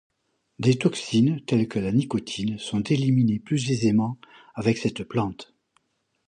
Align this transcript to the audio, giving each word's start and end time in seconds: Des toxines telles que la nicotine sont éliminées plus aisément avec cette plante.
Des 0.57 0.79
toxines 0.79 1.41
telles 1.45 1.67
que 1.67 1.77
la 1.77 1.91
nicotine 1.91 2.57
sont 2.57 2.81
éliminées 2.81 3.37
plus 3.37 3.69
aisément 3.69 4.17
avec 4.55 4.79
cette 4.79 5.03
plante. 5.03 5.53